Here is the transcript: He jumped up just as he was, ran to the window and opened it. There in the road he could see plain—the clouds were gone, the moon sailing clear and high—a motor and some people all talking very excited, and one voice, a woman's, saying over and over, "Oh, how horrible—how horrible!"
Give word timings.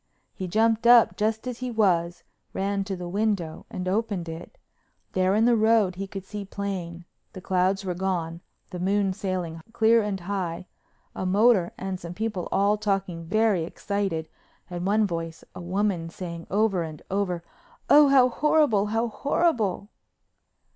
He 0.33 0.47
jumped 0.47 0.87
up 0.87 1.15
just 1.15 1.45
as 1.45 1.59
he 1.59 1.69
was, 1.69 2.23
ran 2.53 2.83
to 2.85 2.95
the 2.95 3.07
window 3.07 3.67
and 3.69 3.87
opened 3.87 4.27
it. 4.27 4.57
There 5.11 5.35
in 5.35 5.45
the 5.45 5.55
road 5.55 5.93
he 5.93 6.07
could 6.07 6.25
see 6.25 6.43
plain—the 6.43 7.41
clouds 7.41 7.85
were 7.85 7.93
gone, 7.93 8.41
the 8.71 8.79
moon 8.79 9.13
sailing 9.13 9.61
clear 9.73 10.01
and 10.01 10.21
high—a 10.21 11.25
motor 11.27 11.71
and 11.77 11.99
some 11.99 12.15
people 12.15 12.47
all 12.51 12.77
talking 12.77 13.25
very 13.25 13.63
excited, 13.63 14.27
and 14.71 14.87
one 14.87 15.05
voice, 15.05 15.43
a 15.53 15.61
woman's, 15.61 16.15
saying 16.15 16.47
over 16.49 16.81
and 16.81 17.03
over, 17.11 17.43
"Oh, 17.87 18.07
how 18.07 18.27
horrible—how 18.29 19.07
horrible!" 19.07 19.89